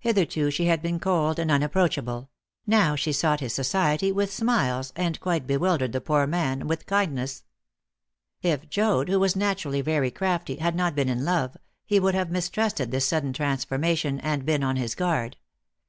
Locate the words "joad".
8.68-9.08